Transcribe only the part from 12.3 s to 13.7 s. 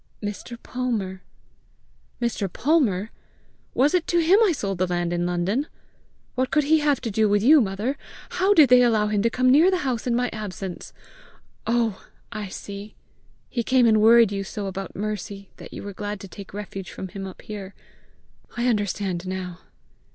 I see! He